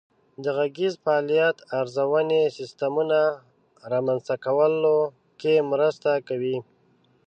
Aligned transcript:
د 0.43 0.45
غږیز 0.57 0.93
فعالیت 1.03 1.57
ارزونې 1.79 2.41
سیسټمونه 2.57 3.19
رامنځته 3.91 4.35
کولو 4.45 4.95
کې 5.39 5.53
مرسته 5.71 6.11
کوي. 6.27 6.57